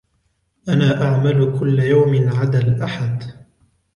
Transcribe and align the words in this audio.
أنا 0.69 1.01
أعمل 1.07 1.59
كل 1.59 1.79
يوم 1.79 2.29
عدا 2.37 2.59
الأحد. 2.59 3.23